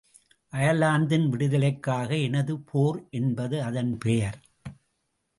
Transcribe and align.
அயர்லாந்தின் 0.53 1.29
விடுதலைக்காக 1.29 2.17
எனது 2.17 2.59
போர் 2.61 2.99
என்பது 3.09 3.63
அதன் 3.63 3.97
பெயர். 3.97 4.39